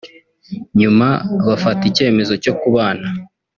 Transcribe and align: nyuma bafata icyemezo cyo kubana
nyuma 0.79 1.07
bafata 1.47 1.81
icyemezo 1.89 2.33
cyo 2.43 2.53
kubana 2.59 3.07